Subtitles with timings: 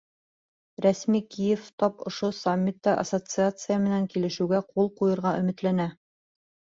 [0.85, 5.87] Рәсми Киев тап ошо саммитта Ассоциация менән килешеүгә ҡул ҡуйырға өмөтләнә.